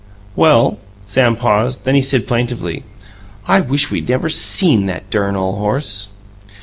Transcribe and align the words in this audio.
"Well" 0.35 0.79
Sam 1.05 1.35
paused; 1.35 1.83
then 1.85 1.93
he 1.93 2.01
said 2.01 2.27
plaintively, 2.27 2.83
"I 3.45 3.61
wish 3.61 3.91
we'd 3.91 4.09
never 4.09 4.29
SEEN 4.29 4.87
that 4.87 5.11
dern 5.11 5.35
ole 5.35 5.57
horse." 5.57 6.09